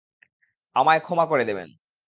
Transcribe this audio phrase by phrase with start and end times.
[0.75, 1.69] আমায় ক্ষমা করে দেবেন।